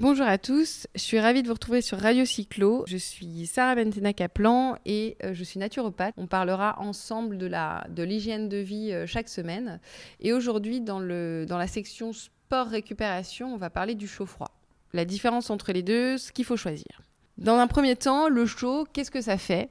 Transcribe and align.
Bonjour 0.00 0.26
à 0.26 0.38
tous, 0.38 0.88
je 0.96 1.00
suis 1.00 1.20
ravie 1.20 1.44
de 1.44 1.46
vous 1.46 1.54
retrouver 1.54 1.80
sur 1.80 2.00
Radio 2.00 2.24
Cyclo. 2.24 2.82
Je 2.88 2.96
suis 2.96 3.46
Sarah 3.46 3.76
Bentena 3.76 4.12
Kaplan 4.12 4.76
et 4.84 5.16
euh, 5.22 5.34
je 5.34 5.44
suis 5.44 5.60
naturopathe. 5.60 6.12
On 6.16 6.26
parlera 6.26 6.80
ensemble 6.80 7.38
de 7.38 8.02
l'hygiène 8.02 8.48
de 8.48 8.56
vie 8.56 8.90
euh, 8.90 9.06
chaque 9.06 9.28
semaine. 9.28 9.78
Et 10.18 10.32
aujourd'hui, 10.32 10.80
dans, 10.80 10.98
la 10.98 11.66
section 11.68 12.12
sport 12.12 12.66
récupération, 12.66 13.54
on 13.54 13.56
va 13.56 13.70
parler 13.70 13.94
du 13.94 14.08
chaud-froid. 14.08 14.50
La 14.94 15.04
différence 15.04 15.48
entre 15.48 15.70
les 15.70 15.84
deux, 15.84 16.18
ce 16.18 16.32
qu'il 16.32 16.44
faut 16.44 16.56
choisir. 16.56 17.02
Dans 17.38 17.58
un 17.58 17.68
premier 17.68 17.94
temps, 17.94 18.28
le 18.28 18.46
chaud, 18.46 18.88
qu'est-ce 18.92 19.12
que 19.12 19.20
ça 19.20 19.38
fait? 19.38 19.70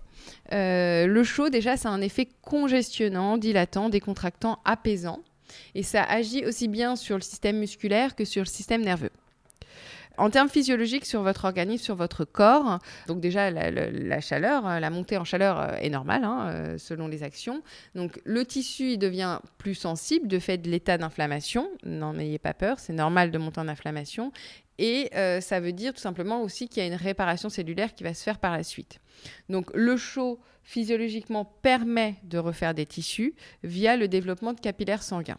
Euh, 0.54 1.05
Le 1.05 1.24
chaud, 1.26 1.50
déjà, 1.50 1.76
ça 1.76 1.90
a 1.90 1.92
un 1.92 2.02
effet 2.02 2.30
congestionnant, 2.44 3.38
dilatant, 3.38 3.90
décontractant, 3.90 4.60
apaisant. 4.64 5.20
Et 5.76 5.84
ça 5.84 6.02
agit 6.02 6.46
aussi 6.46 6.70
bien 6.70 6.96
sur 6.96 7.18
le 7.18 7.21
système 7.21 7.60
musculaire 7.60 8.16
que 8.16 8.24
sur 8.24 8.44
le 8.44 8.48
système 8.48 8.84
nerveux. 8.84 9.12
En 10.18 10.30
termes 10.30 10.50
physiologiques, 10.50 11.05
sur 11.05 11.23
votre 11.23 11.45
organisme, 11.45 11.84
sur 11.84 11.95
votre 11.95 12.23
corps, 12.23 12.80
donc 13.08 13.20
déjà 13.20 13.49
la, 13.49 14.21
chaleur, 14.21 14.80
la 14.80 14.90
montée 14.90 15.17
en 15.17 15.23
chaleur 15.23 15.59
euh, 15.59 15.76
est 15.77 15.90
normale 15.90 16.23
hein, 16.23 16.49
euh, 16.49 16.77
selon 16.77 17.08
les 17.08 17.23
actions. 17.23 17.63
Donc 17.95 18.20
le 18.23 18.45
tissu 18.45 18.98
devient 18.98 19.40
plus 19.57 19.73
sensible 19.73 20.27
de 20.27 20.38
fait 20.38 20.57
de 20.57 20.70
l'état 20.70 20.98
d'inflammation. 20.98 21.70
N'en 21.84 22.18
ayez 22.20 22.38
pas 22.38 22.54
peur, 22.54 22.80
c'est 22.80 22.94
normal 22.94 23.31
de 23.31 23.38
monter 23.40 23.59
en 23.59 23.68
inflammation. 23.68 24.31
Et 24.77 25.09
euh, 25.16 25.41
ça 25.41 25.59
veut 25.59 25.73
dire 25.73 25.94
tout 25.94 26.02
simplement 26.02 26.41
aussi 26.41 26.68
qu'il 26.68 26.82
y 26.82 26.85
a 26.85 26.88
une 26.88 26.95
réparation 26.99 27.49
cellulaire 27.49 27.93
qui 27.93 28.04
va 28.04 28.13
se 28.13 28.23
faire 28.23 28.40
par 28.40 28.52
la 28.52 28.63
suite. 28.63 28.99
Donc 29.49 29.71
le 29.73 29.98
chaud 29.98 30.40
physiologiquement 30.63 31.45
permet 31.45 32.16
de 32.23 32.38
refaire 32.38 32.73
des 32.73 32.85
tissus 32.85 33.35
via 33.63 33.98
le 33.98 34.07
développement 34.07 34.54
de 34.54 34.59
capillaires 34.59 35.04
sanguins. 35.04 35.38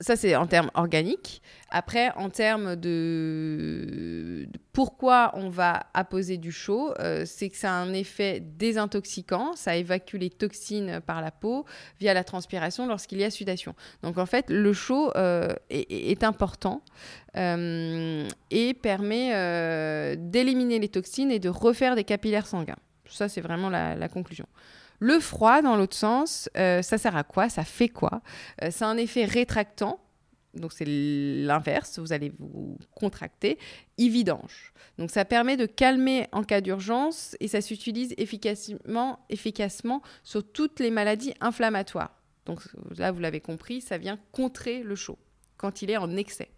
Ça, 0.00 0.14
c'est 0.14 0.36
en 0.36 0.46
termes 0.46 0.70
organiques. 0.74 1.40
Après, 1.70 2.12
en 2.16 2.28
termes 2.28 2.76
de... 2.76 4.46
pourquoi 4.72 5.30
on 5.34 5.48
va 5.48 5.86
apposer 5.94 6.36
du 6.36 6.52
chaud, 6.52 6.92
euh, 6.98 7.24
c'est 7.24 7.48
que 7.48 7.56
ça 7.56 7.72
a 7.72 7.74
un 7.74 7.94
effet 7.94 8.40
désintoxicant, 8.40 9.56
ça 9.56 9.74
évacue 9.74 10.16
les 10.16 10.28
toxines 10.28 11.00
par 11.06 11.22
la 11.22 11.30
peau 11.30 11.64
via 11.98 12.12
la 12.12 12.24
transpiration 12.24 12.86
lorsqu'il 12.86 13.18
y 13.18 13.24
a 13.24 13.30
sudation. 13.30 13.74
Donc 14.02 14.18
en 14.18 14.26
fait, 14.26 14.50
le 14.50 14.72
chaud 14.74 15.12
euh, 15.16 15.54
est, 15.70 16.22
important 16.24 16.82
euh, 17.36 18.28
et 18.50 18.74
permet 18.74 20.16
d'éliminer 20.18 20.78
les 20.78 20.88
toxines 20.88 21.30
et 21.30 21.38
de 21.38 21.48
refaire 21.48 21.96
des 21.96 22.04
capillaires 22.04 22.46
sanguins. 22.46 22.76
Ça, 23.08 23.28
c'est 23.30 23.40
vraiment 23.40 23.70
la 23.70 24.08
conclusion. 24.08 24.46
Le 24.98 25.20
froid, 25.20 25.62
dans 25.62 25.76
l'autre 25.76 25.96
sens, 25.96 26.48
euh, 26.56 26.82
ça 26.82 26.98
sert 26.98 27.16
à 27.16 27.24
quoi? 27.24 27.48
Ça 27.48 27.64
fait 27.64 27.88
quoi? 27.88 28.22
Euh, 28.62 28.68
C'est 28.70 28.84
un 28.84 28.96
effet 28.96 29.24
rétractant. 29.24 30.00
Donc 30.54 30.72
c'est 30.72 30.86
l'inverse, 30.86 31.98
vous 31.98 32.14
allez 32.14 32.32
vous 32.38 32.78
contracter, 32.94 33.58
il 33.98 34.10
vidange. 34.10 34.72
Donc 34.96 35.10
ça 35.10 35.26
permet 35.26 35.58
de 35.58 35.66
calmer 35.66 36.28
en 36.32 36.44
cas 36.44 36.62
d'urgence 36.62 37.36
et 37.40 37.48
ça 37.48 37.60
s'utilise 37.60 38.14
efficacement, 38.16 39.18
efficacement 39.28 40.00
sur 40.24 40.50
toutes 40.50 40.80
les 40.80 40.90
maladies 40.90 41.34
inflammatoires. 41.40 42.22
Donc 42.46 42.62
là, 42.96 43.12
vous 43.12 43.20
l'avez 43.20 43.40
compris, 43.42 43.82
ça 43.82 43.98
vient 43.98 44.18
contrer 44.32 44.82
le 44.82 44.94
chaud 44.94 45.18
quand 45.58 45.82
il 45.82 45.90
est 45.90 45.98
en 45.98 46.16
excès. 46.16 46.48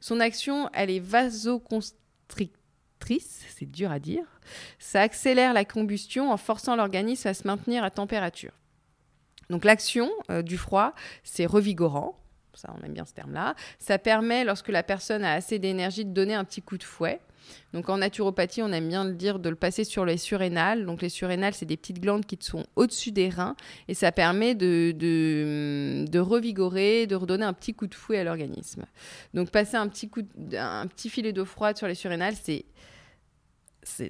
Son 0.00 0.18
action, 0.18 0.70
elle 0.72 0.90
est 0.90 1.00
vasoconstrictrice 1.00 2.48
c'est 3.08 3.70
dur 3.70 3.90
à 3.90 3.98
dire. 3.98 4.24
Ça 4.78 5.02
accélère 5.02 5.52
la 5.52 5.64
combustion 5.64 6.30
en 6.30 6.36
forçant 6.36 6.76
l'organisme 6.76 7.28
à 7.28 7.34
se 7.34 7.46
maintenir 7.46 7.84
à 7.84 7.90
température. 7.90 8.52
Donc 9.50 9.64
l'action 9.64 10.10
euh, 10.30 10.42
du 10.42 10.56
froid, 10.58 10.92
c'est 11.22 11.46
revigorant, 11.46 12.18
ça 12.54 12.74
on 12.76 12.84
aime 12.84 12.92
bien 12.92 13.04
ce 13.04 13.14
terme-là. 13.14 13.54
Ça 13.78 13.98
permet, 13.98 14.44
lorsque 14.44 14.68
la 14.68 14.82
personne 14.82 15.24
a 15.24 15.32
assez 15.32 15.58
d'énergie, 15.58 16.04
de 16.04 16.10
donner 16.10 16.34
un 16.34 16.44
petit 16.44 16.62
coup 16.62 16.78
de 16.78 16.84
fouet. 16.84 17.20
Donc 17.72 17.88
en 17.88 17.98
naturopathie, 17.98 18.62
on 18.62 18.72
aime 18.72 18.88
bien 18.88 19.04
le 19.04 19.14
dire 19.14 19.38
de 19.38 19.48
le 19.48 19.56
passer 19.56 19.84
sur 19.84 20.04
les 20.04 20.16
surrénales. 20.16 20.86
Donc 20.86 21.02
les 21.02 21.08
surrénales, 21.08 21.54
c'est 21.54 21.66
des 21.66 21.76
petites 21.76 22.00
glandes 22.00 22.26
qui 22.26 22.38
sont 22.40 22.64
au-dessus 22.76 23.12
des 23.12 23.28
reins 23.28 23.56
et 23.88 23.94
ça 23.94 24.12
permet 24.12 24.54
de, 24.54 24.92
de, 24.92 26.04
de, 26.08 26.18
revigorer, 26.18 27.06
de 27.06 27.14
redonner 27.14 27.44
un 27.44 27.52
petit 27.52 27.74
coup 27.74 27.86
de 27.86 27.94
fouet 27.94 28.18
à 28.18 28.24
l'organisme. 28.24 28.84
Donc 29.34 29.50
passer 29.50 29.76
un 29.76 29.88
petit, 29.88 30.08
coup 30.08 30.22
un 30.52 30.86
petit 30.86 31.10
filet 31.10 31.32
d'eau 31.32 31.44
froide 31.44 31.76
sur 31.76 31.86
les 31.86 31.94
surrénales, 31.94 32.34
c'est 32.40 32.66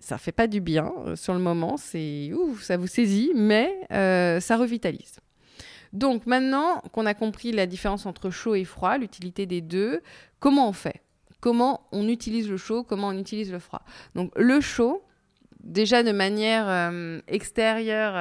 ça 0.01 0.19
fait 0.19 0.33
pas 0.33 0.47
du 0.47 0.61
bien 0.61 0.93
euh, 1.05 1.17
sur 1.17 1.35
le 1.35 1.39
moment, 1.39 1.77
c'est 1.77 2.31
ça 2.61 2.77
vous 2.77 2.87
saisit, 2.87 3.33
mais 3.35 3.79
euh, 3.93 4.41
ça 4.41 4.57
revitalise. 4.57 5.19
Donc 5.93 6.27
maintenant 6.27 6.81
qu'on 6.93 7.07
a 7.07 7.15
compris 7.15 7.53
la 7.53 7.67
différence 7.67 8.07
entre 8.07 8.31
chaud 8.31 8.55
et 8.55 8.65
froid, 8.65 8.99
l'utilité 8.99 9.47
des 9.47 9.61
deux, 9.61 10.01
comment 10.41 10.69
on 10.69 10.73
fait? 10.73 11.03
Comment 11.47 11.87
on 11.93 12.09
utilise 12.09 12.51
le 12.51 12.57
chaud 12.57 12.83
Comment 12.83 13.07
on 13.07 13.17
utilise 13.17 13.53
le 13.53 13.61
froid 13.61 13.83
Donc 14.17 14.33
le 14.35 14.61
chaud, 14.61 15.05
déjà 15.63 16.03
de 16.03 16.11
manière 16.11 16.69
euh, 16.69 17.21
extérieure, 17.29 18.15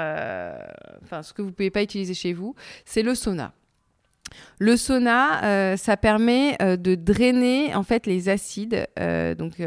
enfin 1.02 1.24
ce 1.24 1.34
que 1.34 1.42
vous 1.42 1.52
pouvez 1.52 1.72
pas 1.72 1.82
utiliser 1.82 2.14
chez 2.14 2.34
vous, 2.34 2.54
c'est 2.86 3.02
le 3.02 3.16
sauna. 3.16 3.54
Le 4.60 4.78
sauna, 4.78 5.76
ça 5.76 5.98
permet 5.98 6.56
de 6.60 6.94
drainer 6.94 7.74
en 7.74 7.82
fait 7.82 8.06
les 8.06 8.30
acides. 8.30 8.88
donc 8.96 9.60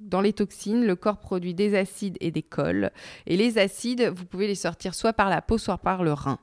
dans 0.00 0.22
les 0.22 0.32
toxines, 0.32 0.86
le 0.86 0.96
corps 0.96 1.18
produit 1.18 1.52
des 1.52 1.76
acides 1.76 2.16
et 2.20 2.30
des 2.30 2.42
cols. 2.42 2.92
Et 3.26 3.36
les 3.36 3.58
acides, 3.58 4.10
vous 4.16 4.24
pouvez 4.24 4.46
les 4.46 4.54
sortir 4.54 4.94
soit 4.94 5.12
par 5.12 5.28
la 5.28 5.42
peau, 5.42 5.58
soit 5.58 5.76
par 5.76 6.02
le 6.02 6.14
rein. 6.14 6.38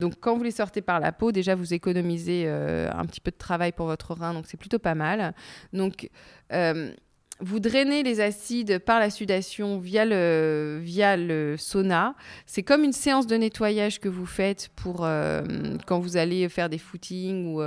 Donc 0.00 0.14
quand 0.20 0.36
vous 0.36 0.44
les 0.44 0.52
sortez 0.52 0.80
par 0.80 1.00
la 1.00 1.10
peau, 1.10 1.32
déjà 1.32 1.56
vous 1.56 1.74
économisez 1.74 2.44
euh, 2.46 2.88
un 2.92 3.04
petit 3.04 3.20
peu 3.20 3.32
de 3.32 3.36
travail 3.36 3.72
pour 3.72 3.86
votre 3.86 4.14
rein, 4.14 4.32
donc 4.32 4.44
c'est 4.46 4.56
plutôt 4.56 4.78
pas 4.78 4.94
mal. 4.94 5.34
Donc 5.72 6.08
euh, 6.52 6.92
vous 7.40 7.58
drainez 7.58 8.04
les 8.04 8.20
acides 8.20 8.78
par 8.78 9.00
la 9.00 9.10
sudation 9.10 9.80
via 9.80 10.04
le, 10.06 11.56
sauna. 11.58 12.14
C'est 12.46 12.62
comme 12.62 12.84
une 12.84 12.92
séance 12.92 13.26
de 13.26 13.34
nettoyage 13.34 13.98
que 13.98 14.08
vous 14.08 14.26
faites 14.26 14.68
pour 14.76 15.04
euh, 15.04 15.42
quand 15.84 15.98
vous 15.98 16.16
allez 16.16 16.48
faire 16.48 16.68
des 16.68 16.78
footings 16.78 17.58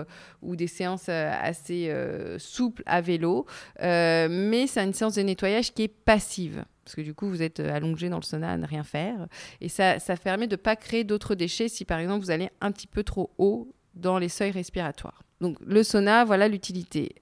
ou, 0.42 0.56
des 0.56 0.68
séances 0.68 1.09
assez 1.09 1.94
souples 2.38 2.84
à 2.86 3.02
vélo. 3.02 3.46
mais 3.81 4.68
c'est 4.68 4.81
une 4.81 4.94
séance 4.94 5.16
de 5.16 5.22
nettoyage 5.22 5.74
qui 5.74 5.84
est 5.84 5.94
passive. 6.06 6.63
Parce 6.84 6.96
que 6.96 7.02
du 7.02 7.14
coup, 7.14 7.28
vous 7.28 7.42
êtes 7.42 7.59
allongé 7.59 8.09
dans 8.09 8.18
le 8.18 8.24
sauna 8.24 8.52
à 8.52 8.58
ne 8.58 8.66
rien 8.66 8.84
faire. 8.84 9.28
Et 9.59 9.69
ça, 9.69 10.00
ça 10.00 10.16
permet 10.18 10.47
de 10.47 10.56
ne 10.56 10.62
pas 10.62 10.75
créer 10.75 11.03
d'autres 11.03 11.36
déchets 11.36 11.69
si 11.69 11.86
par 11.86 12.00
exemple 12.00 12.24
vous 12.24 12.31
allez 12.31 12.50
un 12.59 12.72
petit 12.72 12.88
peu 12.88 13.03
trop 13.03 13.31
haut 13.38 13.72
dans 13.94 14.18
les 14.18 14.30
seuils 14.30 14.52
respiratoires. 14.52 15.24
Donc 15.42 15.58
le 15.66 15.84
sauna, 15.84 16.24
voilà 16.25 16.47
l'utilité. 16.47 17.16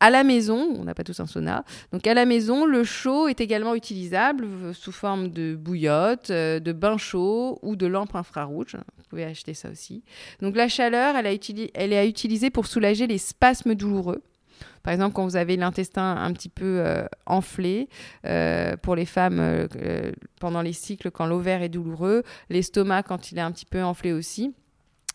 À 0.00 0.10
la 0.10 0.22
maison, 0.22 0.74
on 0.78 0.84
n'a 0.84 0.94
pas 0.94 1.04
tous 1.04 1.18
un 1.20 1.26
sauna, 1.26 1.64
donc 1.90 2.06
à 2.06 2.12
la 2.12 2.26
maison, 2.26 2.66
le 2.66 2.84
chaud 2.84 3.26
est 3.28 3.40
également 3.40 3.74
utilisable 3.74 4.74
sous 4.74 4.92
forme 4.92 5.30
de 5.30 5.54
bouillotte, 5.54 6.28
euh, 6.28 6.60
de 6.60 6.72
bain 6.72 6.98
chaud 6.98 7.58
ou 7.62 7.74
de 7.74 7.86
lampe 7.86 8.14
infrarouge. 8.14 8.76
Vous 8.98 9.04
pouvez 9.08 9.24
acheter 9.24 9.54
ça 9.54 9.70
aussi. 9.70 10.02
Donc 10.42 10.56
la 10.56 10.68
chaleur, 10.68 11.16
elle, 11.16 11.26
est 11.26 11.98
à 11.98 12.04
utiliser 12.04 12.50
pour 12.50 12.66
soulager 12.66 13.06
les 13.06 13.18
spasmes 13.18 13.74
douloureux. 13.74 14.22
Par 14.82 14.92
exemple, 14.92 15.14
quand 15.14 15.24
vous 15.24 15.36
avez 15.36 15.56
l'intestin 15.56 16.16
un 16.16 16.32
petit 16.32 16.48
peu 16.48 16.80
euh, 16.80 17.06
enflé, 17.26 17.88
euh, 18.26 18.76
pour 18.76 18.96
les 18.96 19.06
femmes 19.06 19.68
pendant 20.40 20.62
les 20.62 20.72
cycles, 20.72 21.10
quand 21.10 21.26
l'ovaire 21.26 21.62
est 21.62 21.68
douloureux, 21.68 22.22
l'estomac 22.50 23.02
quand 23.02 23.32
il 23.32 23.38
est 23.38 23.42
un 23.42 23.52
petit 23.52 23.66
peu 23.66 23.82
enflé 23.82 24.12
aussi. 24.12 24.54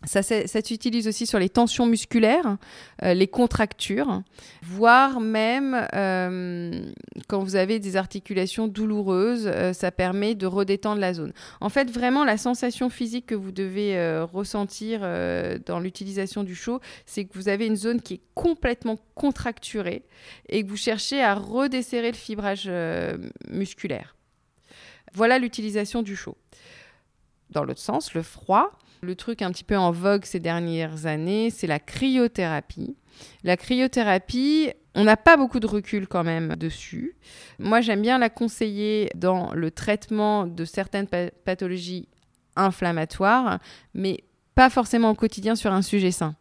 Ça, 0.05 0.21
s'utilise 0.23 1.09
aussi 1.09 1.27
sur 1.27 1.39
les 1.39 1.49
tensions 1.49 1.85
musculaires, 1.85 2.57
euh, 3.03 3.13
les 3.13 3.27
contractures, 3.27 4.23
voire 4.63 5.19
même 5.19 5.85
euh, 5.93 6.71
quand 7.27 7.43
vous 7.43 7.57
avez 7.57 7.79
des 7.79 7.97
articulations 7.97 8.69
douloureuses, 8.69 9.51
euh, 9.53 9.73
ça 9.73 9.91
permet 9.91 10.35
de 10.35 10.45
redétendre 10.47 11.01
la 11.01 11.13
zone. 11.13 11.33
En 11.59 11.67
fait, 11.67 11.91
vraiment, 11.91 12.23
la 12.23 12.37
sensation 12.37 12.89
physique 12.89 13.25
que 13.25 13.35
vous 13.35 13.51
devez 13.51 14.21
ressentir 14.21 15.01
dans 15.65 15.79
l'utilisation 15.81 16.45
du 16.45 16.55
chaud, 16.55 16.79
c'est 17.05 17.25
que 17.25 17.33
vous 17.33 17.49
avez 17.49 17.67
une 17.67 17.75
zone 17.75 18.01
qui 18.01 18.15
est 18.15 18.21
complètement 18.35 18.97
contracturée 19.15 20.05
et 20.47 20.63
que 20.63 20.69
vous 20.69 20.77
cherchez 20.77 21.21
à 21.21 21.35
redesserrer 21.35 22.11
le 22.11 22.17
fibrage 22.17 22.71
musculaire. 23.49 24.15
Voilà 25.13 25.39
l'utilisation 25.39 26.03
du 26.03 26.15
chaud. 26.15 26.37
Dans 27.49 27.63
l'autre 27.63 27.81
sens, 27.81 28.13
le 28.13 28.21
froid, 28.21 28.71
le 29.01 29.15
truc 29.15 29.41
un 29.41 29.51
petit 29.51 29.63
peu 29.63 29.77
en 29.77 29.91
vogue 29.91 30.25
ces 30.25 30.39
dernières 30.39 31.05
années, 31.05 31.49
c'est 31.49 31.67
la 31.67 31.79
cryothérapie. 31.79 32.95
La 33.43 33.57
cryothérapie, 33.57 34.71
on 34.95 35.03
n'a 35.03 35.17
pas 35.17 35.37
beaucoup 35.37 35.59
de 35.59 35.67
recul 35.67 36.07
quand 36.07 36.23
même 36.23 36.55
dessus. 36.55 37.15
Moi, 37.59 37.81
j'aime 37.81 38.01
bien 38.01 38.17
la 38.17 38.29
conseiller 38.29 39.09
dans 39.15 39.53
le 39.53 39.71
traitement 39.71 40.47
de 40.47 40.65
certaines 40.65 41.07
pathologies 41.45 42.07
inflammatoires, 42.55 43.59
mais 43.93 44.23
pas 44.55 44.69
forcément 44.69 45.11
au 45.11 45.15
quotidien 45.15 45.55
sur 45.55 45.71
un 45.71 45.81
sujet 45.81 46.11
sain 46.11 46.35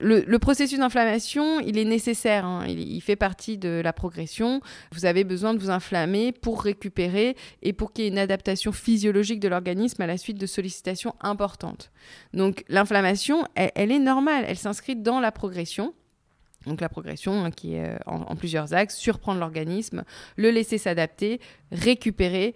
le, 0.00 0.38
processus 0.38 0.78
d'inflammation, 0.78 1.60
il 1.60 1.78
est 1.78 1.84
nécessaire, 1.84 2.44
hein. 2.44 2.66
il, 2.66 3.00
fait 3.00 3.16
partie 3.16 3.58
de 3.58 3.80
la 3.82 3.92
progression. 3.92 4.60
Vous 4.92 5.04
avez 5.04 5.24
besoin 5.24 5.54
de 5.54 5.58
vous 5.58 5.70
inflammer 5.70 6.32
pour 6.32 6.62
récupérer 6.62 7.36
et 7.62 7.72
pour 7.72 7.92
qu'il 7.92 8.04
y 8.04 8.08
ait 8.08 8.10
une 8.10 8.18
adaptation 8.18 8.72
physiologique 8.72 9.40
de 9.40 9.48
l'organisme 9.48 10.02
à 10.02 10.06
la 10.06 10.16
suite 10.16 10.38
de 10.38 10.46
sollicitations 10.46 11.14
importantes. 11.20 11.92
Donc 12.32 12.64
l'inflammation, 12.68 13.44
elle, 13.54 13.92
est 13.92 13.98
normale, 14.00 14.44
elle 14.48 14.58
s'inscrit 14.58 14.96
dans 14.96 15.20
la 15.20 15.30
progression. 15.30 15.94
Donc 16.66 16.80
la 16.80 16.88
progression 16.88 17.44
hein, 17.44 17.50
qui 17.50 17.74
est 17.74 17.96
en 18.06 18.34
plusieurs 18.36 18.74
axes, 18.74 18.96
surprendre 18.96 19.38
l'organisme, 19.38 20.02
le 20.36 20.50
laisser 20.50 20.78
s'adapter, 20.78 21.40
récupérer 21.70 22.54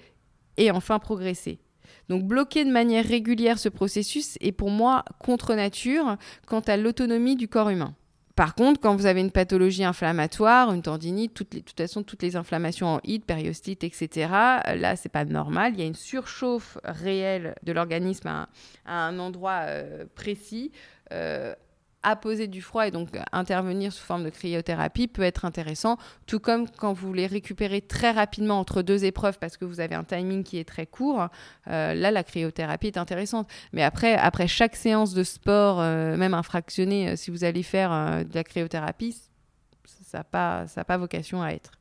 et 0.57 0.71
enfin 0.71 0.99
progresser. 0.99 1.61
Donc 2.09 2.25
bloquer 2.25 2.65
de 2.65 2.71
manière 2.71 3.05
régulière 3.05 3.59
ce 3.59 3.69
processus 3.69 4.37
est 4.41 4.53
pour 4.53 4.71
moi 4.71 5.05
contre 5.19 5.55
nature 5.55 6.17
quant 6.47 6.61
à 6.61 6.77
l'autonomie 6.77 7.37
du 7.37 7.49
corps 7.49 7.71
humain. 7.71 7.95
Par 8.39 8.55
contre, 8.55 8.81
quand 8.81 8.95
vous 8.95 9.07
avez 9.07 9.21
une 9.21 9.33
pathologie 9.33 9.83
inflammatoire, 9.83 10.73
une 10.73 10.83
tendinite, 10.83 11.35
toutes 11.35 11.55
les, 11.55 11.61
de 11.61 11.65
toute 11.65 11.77
façon, 11.77 12.05
toutes 12.05 12.23
les 12.23 12.37
inflammations 12.37 12.87
en 12.87 13.01
hit, 13.03 13.25
périostite, 13.25 13.83
etc., 13.83 14.29
là, 14.31 14.95
c'est 14.95 15.09
pas 15.09 15.25
normal. 15.25 15.73
Il 15.75 15.81
y 15.81 15.83
a 15.83 15.87
une 15.87 15.97
surchauffe 15.97 16.79
réelle 16.85 17.57
de 17.65 17.73
l'organisme 17.73 18.29
à, 18.29 18.49
un 18.87 19.19
endroit 19.19 19.63
euh, 19.65 20.05
précis. 20.15 20.71
Euh, 21.11 21.53
apposer 22.09 22.47
du 22.47 22.63
froid 22.63 22.87
et 22.87 22.91
donc 22.91 23.09
intervenir 23.33 23.93
sous 23.93 24.05
forme 24.05 24.25
de 24.25 24.31
cryothérapie 24.31 25.09
peut 25.09 25.23
être 25.23 25.45
intéressant, 25.45 25.97
tout 26.27 26.41
comme 26.41 26.69
quand 26.69 26.93
vous 26.93 27.07
voulez 27.07 27.27
récupérer 27.27 27.81
très 27.81 28.11
rapidement 28.11 28.59
entre 28.59 28.83
deux 28.83 29.05
épreuves 29.05 29.39
parce 29.39 29.57
que 29.57 29.65
vous 29.65 29.81
avez 29.81 29.95
un 29.95 30.05
timing 30.05 30.45
qui 30.45 30.59
est 30.59 30.69
très 30.69 30.87
court, 30.87 31.29
euh, 31.69 31.95
là 31.95 32.11
la 32.11 32.25
cryothérapie 32.25 32.89
est 32.89 32.99
intéressante. 32.99 33.49
Mais 33.73 33.83
après, 33.83 34.15
après 34.15 34.49
chaque 34.49 34.77
séance 34.77 35.15
de 35.15 35.23
sport, 35.23 35.81
euh, 35.81 36.17
même 36.17 36.35
infractionnée, 36.35 37.11
euh, 37.11 37.17
si 37.17 37.31
vous 37.31 37.45
allez 37.45 37.63
faire 37.63 37.91
de 37.91 38.35
la 38.35 38.45
cryothérapie, 38.45 39.17
ça 39.85 40.25
n'a 40.33 40.85
pas 40.85 40.97
vocation 40.97 41.43
à 41.43 41.51
être 41.51 41.73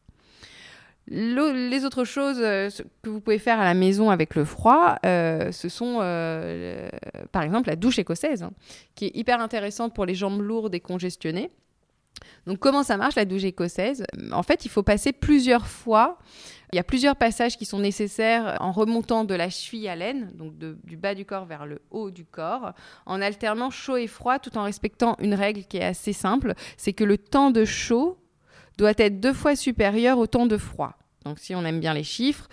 les 1.10 1.86
autres 1.86 2.04
choses 2.04 2.40
euh, 2.42 2.70
que 3.02 3.10
vous 3.10 3.22
pouvez 3.22 3.40
faire 3.40 3.60
à 3.60 3.64
la 3.64 3.74
maison 3.74 4.10
avec 4.10 4.36
le 4.36 4.46
froid, 4.46 4.98
euh, 5.06 5.52
ce 5.52 5.70
sont 5.70 6.00
euh, 6.02 6.90
par 7.32 7.44
exemple 7.44 7.70
la 7.70 7.76
douche 7.76 8.00
écossaise, 8.00 8.44
hein, 8.44 8.52
qui 8.96 9.06
est 9.06 9.16
hyper 9.16 9.40
intéressante 9.40 9.94
pour 9.94 10.06
les 10.06 10.16
jambes 10.16 10.42
lourdes 10.42 10.76
et 10.76 10.80
congestionnées. 10.80 11.50
Donc 12.46 12.60
comment 12.60 12.84
ça 12.84 12.98
marche 12.98 13.16
la 13.16 13.26
douche 13.26 13.44
écossaise? 13.44 14.04
En 14.32 14.44
fait, 14.44 14.66
il 14.66 14.70
faut 14.70 14.84
passer 14.84 15.14
plusieurs 15.14 15.68
fois. 15.68 16.18
Il 16.74 16.76
y 16.76 16.80
a 16.80 16.84
plusieurs 16.84 17.16
passages 17.16 17.58
qui 17.58 17.66
sont 17.66 17.80
nécessaires 17.80 18.58
en 18.60 18.72
remontant 18.72 19.24
de 19.24 19.36
la 19.36 19.50
cheville 19.50 19.88
à 19.88 19.96
l'aine, 19.96 20.32
donc 20.34 20.54
du 20.58 20.98
bas 20.98 21.16
du 21.16 21.26
corps 21.26 21.46
vers 21.46 21.66
le 21.66 21.80
haut 21.92 22.12
du 22.12 22.26
corps, 22.26 22.74
en 23.06 23.22
alternant 23.22 23.70
chaud 23.70 23.96
et 23.96 24.08
froid 24.08 24.40
tout 24.40 24.58
en 24.58 24.64
respectant 24.64 25.16
une 25.20 25.34
règle 25.34 25.64
qui 25.64 25.78
est 25.78 25.86
assez 25.86 26.12
simple, 26.12 26.54
c'est 26.76 26.92
que 26.92 27.06
le 27.06 27.18
temps 27.18 27.52
de 27.52 27.64
chaud 27.64 28.18
doit 28.78 28.94
être 28.98 29.20
deux 29.20 29.34
fois 29.34 29.56
supérieur 29.56 30.18
au 30.18 30.28
temps 30.28 30.46
de 30.46 30.58
froid. 30.58 30.94
Donc 31.26 31.40
si 31.40 31.56
on 31.56 31.66
aime 31.66 31.80
bien 31.80 31.94
les 31.94 32.04
chiffres, 32.04 32.48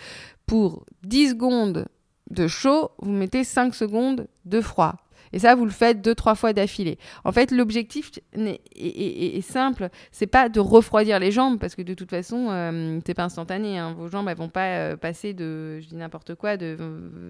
pour 0.46 0.84
10 1.04 1.30
secondes 1.30 1.86
de 2.30 2.48
chaud, 2.48 2.90
vous 2.98 3.12
mettez 3.12 3.44
5 3.44 3.74
secondes 3.74 4.26
de 4.44 4.60
froid. 4.60 4.96
Et 5.34 5.40
ça, 5.40 5.56
vous 5.56 5.64
le 5.64 5.72
faites 5.72 6.00
deux, 6.00 6.14
trois 6.14 6.36
fois 6.36 6.52
d'affilée. 6.52 6.96
En 7.24 7.32
fait, 7.32 7.50
l'objectif 7.50 8.12
est, 8.36 8.60
est, 8.76 9.40
simple. 9.40 9.88
C'est 10.12 10.28
pas 10.28 10.48
de 10.48 10.60
refroidir 10.60 11.18
les 11.18 11.32
jambes, 11.32 11.58
parce 11.58 11.74
que 11.74 11.82
de 11.82 11.92
toute 11.92 12.08
façon, 12.10 12.50
euh, 12.50 13.00
c'est 13.04 13.14
pas 13.14 13.24
instantané. 13.24 13.76
Hein. 13.76 13.94
Vos 13.98 14.06
jambes, 14.06 14.28
elles 14.28 14.36
vont 14.36 14.48
pas 14.48 14.66
euh, 14.66 14.96
passer 14.96 15.32
de, 15.32 15.80
je 15.80 15.88
dis 15.88 15.96
n'importe 15.96 16.36
quoi, 16.36 16.56
de, 16.56 16.76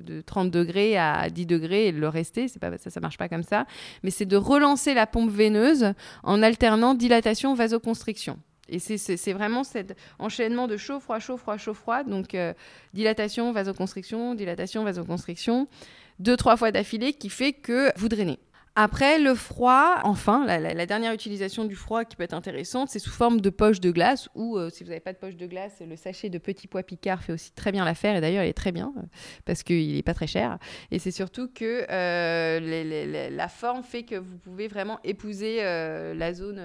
de, 0.05 0.21
30 0.21 0.51
degrés 0.51 0.99
à 0.99 1.31
10 1.31 1.47
degrés 1.47 1.87
et 1.87 1.93
le 1.93 2.09
rester. 2.09 2.47
C'est 2.47 2.59
pas 2.59 2.77
ça, 2.77 2.91
ça 2.91 3.01
marche 3.01 3.17
pas 3.17 3.31
comme 3.31 3.43
ça. 3.43 3.65
Mais 4.03 4.11
c'est 4.11 4.27
de 4.27 4.37
relancer 4.37 4.93
la 4.93 5.07
pompe 5.07 5.31
veineuse 5.31 5.95
en 6.25 6.43
alternant 6.43 6.93
dilatation, 6.93 7.55
vasoconstriction. 7.55 8.39
Et 8.69 8.79
c'est 8.79 9.33
vraiment 9.33 9.65
cet 9.65 9.97
enchaînement 10.19 10.67
de 10.67 10.77
chaud, 10.77 11.01
froid, 11.01 11.19
chaud, 11.19 11.37
froid, 11.37 11.57
chaud, 11.57 11.75
froid. 11.75 12.03
Donc, 12.03 12.35
euh, 12.35 12.55
dilatation, 12.95 13.53
vasoconstriction, 13.53 14.35
dilatation, 14.35 14.85
vasoconstriction, 14.85 15.69
deux, 16.19 16.37
trois 16.37 16.57
fois 16.57 16.71
d'affilée 16.71 17.13
qui 17.13 17.29
fait 17.29 17.53
que 17.53 17.93
vous 17.99 18.09
drainez. 18.09 18.39
Après, 18.77 19.21
le 19.21 19.37
froid, 19.37 20.01
enfin, 20.03 20.45
la, 20.45 20.87
dernière 20.87 21.13
utilisation 21.13 21.65
du 21.65 21.77
froid 21.77 22.05
qui 22.05 22.17
peut 22.17 22.25
être 22.25 22.35
intéressante, 22.35 22.89
c'est 22.89 22.99
sous 22.99 23.13
forme 23.13 23.41
de 23.41 23.49
poche 23.49 23.79
de 23.79 23.93
glace 23.93 24.29
ou 24.35 24.59
euh, 24.59 24.69
si 24.69 24.83
vous 24.83 24.89
n'avez 24.89 25.01
pas 25.01 25.13
de 25.13 25.19
poche 25.19 25.37
de 25.37 25.47
glace, 25.47 25.81
le 25.89 25.95
sachet 25.95 26.29
de 26.29 26.39
petits 26.39 26.67
pois 26.67 26.83
Picard 26.83 27.23
fait 27.23 27.33
aussi 27.33 27.53
très 27.53 27.71
bien 27.71 27.85
l'affaire 27.85 28.17
et 28.17 28.21
d'ailleurs 28.21 28.43
il 28.43 28.49
est 28.49 28.53
très 28.53 28.73
bien 28.73 28.93
euh, 28.97 29.03
parce 29.45 29.63
qu'il 29.63 29.95
n'est 29.95 30.03
pas 30.03 30.13
très 30.13 30.27
cher. 30.27 30.59
Et 30.91 30.99
c'est 30.99 31.13
surtout 31.13 31.49
que 31.55 31.87
euh, 31.89 33.31
la 33.31 33.49
forme 33.49 33.85
fait 33.85 34.03
que 34.03 34.17
vous 34.17 34.39
pouvez 34.39 34.67
vraiment 34.67 34.99
épouser 35.05 35.63
la 35.63 36.35
zone 36.35 36.61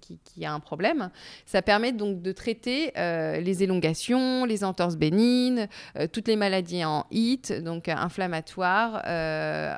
qui, 0.00 0.44
a 0.44 0.52
un 0.52 0.60
problème. 0.60 1.10
Ça 1.46 1.62
permet 1.62 1.92
donc 1.92 2.20
de 2.20 2.32
traiter 2.32 2.92
les 2.96 3.62
élongations, 3.62 4.44
les 4.44 4.64
entorses 4.64 4.96
bénignes, 4.96 5.68
toutes 6.12 6.26
les 6.26 6.36
maladies 6.36 6.84
en 6.84 7.06
HIT, 7.12 7.62
donc 7.62 7.88
inflammatoires, 7.88 9.02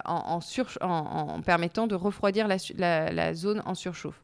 en 0.05 0.41
permettant 1.43 1.66
de 1.69 1.95
refroidir 1.95 2.49
la, 2.49 3.35
zone 3.35 3.63
en 3.67 3.75
surchauffe. 3.75 4.23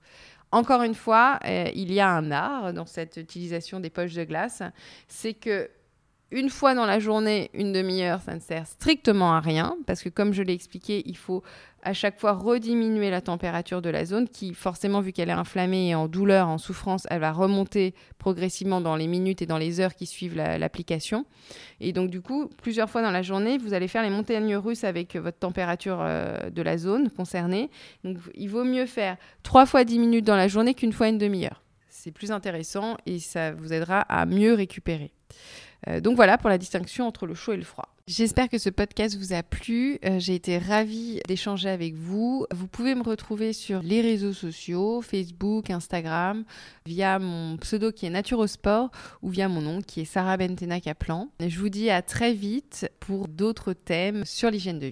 Encore 0.50 0.82
une 0.82 0.94
fois, 0.94 1.38
euh, 1.44 1.70
il 1.74 1.92
y 1.92 2.00
a 2.00 2.10
un 2.10 2.30
art 2.30 2.72
dans 2.72 2.86
cette 2.86 3.16
utilisation 3.16 3.80
des 3.80 3.90
poches 3.90 4.14
de 4.14 4.24
glace, 4.24 4.62
c'est 5.08 5.34
que 5.34 5.70
une 6.32 6.48
fois 6.48 6.74
dans 6.74 6.86
la 6.86 6.98
journée, 6.98 7.50
une 7.52 7.72
demi-heure, 7.72 8.20
ça 8.22 8.34
ne 8.34 8.40
sert 8.40 8.66
strictement 8.66 9.34
à 9.34 9.40
rien, 9.40 9.76
parce 9.86 10.02
que 10.02 10.08
comme 10.08 10.32
je 10.32 10.42
l'ai 10.42 10.54
expliqué, 10.54 11.02
il 11.06 11.16
faut 11.16 11.42
à 11.82 11.92
chaque 11.92 12.18
fois 12.18 12.32
rediminuer 12.32 13.10
la 13.10 13.20
température 13.20 13.82
de 13.82 13.90
la 13.90 14.04
zone, 14.04 14.28
qui 14.28 14.54
forcément, 14.54 15.00
vu 15.00 15.12
qu'elle 15.12 15.28
est 15.28 15.32
inflammée 15.32 15.88
et 15.88 15.94
en 15.94 16.08
douleur, 16.08 16.48
en 16.48 16.58
souffrance, 16.58 17.06
elle 17.10 17.20
va 17.20 17.32
remonter 17.32 17.94
progressivement 18.18 18.80
dans 18.80 18.96
les 18.96 19.08
minutes 19.08 19.42
et 19.42 19.46
dans 19.46 19.58
les 19.58 19.80
heures 19.80 19.94
qui 19.94 20.06
suivent 20.06 20.36
l'application. 20.36 21.26
et 21.80 21.92
donc, 21.92 22.08
du 22.08 22.22
coup, 22.22 22.48
plusieurs 22.62 22.88
fois 22.88 23.02
dans 23.02 23.10
la 23.10 23.22
journée, 23.22 23.58
vous 23.58 23.74
allez 23.74 23.88
faire 23.88 24.02
les 24.02 24.10
montagnes 24.10 24.56
russes 24.56 24.84
avec 24.84 25.16
votre 25.16 25.38
température 25.38 25.98
euh, 26.00 26.50
de 26.50 26.62
la 26.62 26.78
zone 26.78 27.10
concernée. 27.10 27.68
Il 28.34 28.48
vaut 28.48 28.64
mieux 28.64 28.86
faire 28.86 29.16
trois 29.42 29.66
fois 29.66 29.84
dix 29.84 29.98
minutes 29.98 30.24
dans 30.24 30.36
la 30.36 30.48
journée 30.48 30.74
qu'une 30.74 30.92
fois 30.92 31.08
une 31.08 31.18
demi-heure. 31.18 31.62
C'est 31.88 32.12
plus 32.12 32.32
intéressant 32.32 32.96
et 33.06 33.18
ça 33.18 33.52
vous 33.52 33.72
aidera 33.72 34.00
à 34.00 34.24
mieux 34.24 34.54
récupérer. 34.54 35.12
Euh, 35.88 36.00
donc 36.00 36.16
voilà 36.16 36.38
pour 36.38 36.50
la 36.50 36.58
distinction 36.58 37.06
entre 37.06 37.26
le 37.26 37.34
chaud 37.34 37.52
et 37.52 37.56
le 37.56 37.64
froid. 37.64 37.88
J'espère 38.08 38.48
que 38.48 38.58
ce 38.58 38.68
podcast 38.68 39.16
vous 39.16 39.32
a 39.32 39.44
plu. 39.44 39.98
Euh, 40.04 40.18
j'ai 40.18 40.34
été 40.34 40.58
ravie 40.58 41.20
d'échanger 41.28 41.68
avec 41.68 41.94
vous. 41.94 42.46
Vous 42.52 42.66
pouvez 42.66 42.96
me 42.96 43.02
retrouver 43.02 43.52
sur 43.52 43.80
les 43.80 44.00
réseaux 44.00 44.32
sociaux, 44.32 45.02
Facebook, 45.02 45.70
Instagram, 45.70 46.44
via 46.84 47.20
mon 47.20 47.56
pseudo 47.58 47.92
qui 47.92 48.06
est 48.06 48.10
Naturosport 48.10 48.90
ou 49.22 49.28
via 49.28 49.48
mon 49.48 49.60
nom 49.60 49.82
qui 49.82 50.00
est 50.00 50.04
Sarah 50.04 50.36
Bentena 50.36 50.80
Kaplan. 50.80 51.28
je 51.40 51.58
vous 51.58 51.68
dis 51.68 51.90
à 51.90 52.02
très 52.02 52.32
vite 52.32 52.90
pour 52.98 53.28
d'autres 53.28 53.72
thèmes 53.72 54.24
sur 54.24 54.50
l'hygiène 54.50 54.80
de 54.80 54.88
vie. 54.88 54.90